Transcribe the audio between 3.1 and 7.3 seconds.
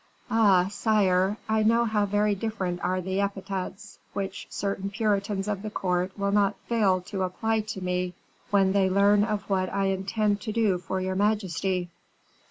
epithets which certain Puritans of the court will not fail to